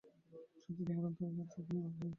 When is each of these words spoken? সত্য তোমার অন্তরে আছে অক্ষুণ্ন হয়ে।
সত্য 0.63 0.79
তোমার 0.79 1.03
অন্তরে 1.07 1.27
আছে 1.27 1.59
অক্ষুণ্ন 1.59 1.75
হয়ে। 1.95 2.09